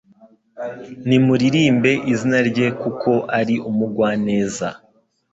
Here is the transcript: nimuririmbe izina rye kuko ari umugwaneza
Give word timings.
nimuririmbe 1.07 1.91
izina 2.13 2.37
rye 2.49 2.67
kuko 2.81 3.11
ari 3.39 3.55
umugwaneza 3.69 4.67